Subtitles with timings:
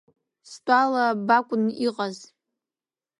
[0.51, 2.17] Стәала, бакән иҟаз,…